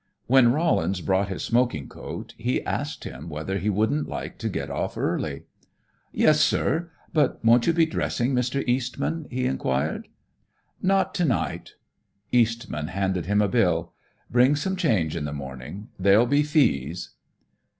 When 0.25 0.51
Rollins 0.51 0.99
brought 0.99 1.29
his 1.29 1.43
smoking 1.43 1.87
coat, 1.87 2.33
he 2.35 2.65
asked 2.65 3.03
him 3.03 3.29
whether 3.29 3.59
he 3.59 3.69
wouldn't 3.69 4.07
like 4.09 4.39
to 4.39 4.49
get 4.49 4.71
off 4.71 4.97
early. 4.97 5.43
"Yes, 6.11 6.39
sir. 6.41 6.89
But 7.13 7.45
won't 7.45 7.67
you 7.67 7.73
be 7.73 7.85
dressing, 7.85 8.33
Mr. 8.33 8.67
Eastman?" 8.67 9.27
he 9.29 9.45
inquired. 9.45 10.07
"Not 10.81 11.13
to 11.13 11.25
night." 11.25 11.73
Eastman 12.31 12.87
handed 12.87 13.27
him 13.27 13.43
a 13.43 13.47
bill. 13.47 13.93
"Bring 14.31 14.55
some 14.55 14.75
change 14.75 15.15
in 15.15 15.25
the 15.25 15.31
morning. 15.33 15.89
There'll 15.99 16.25
be 16.25 16.41
fees." 16.41 17.11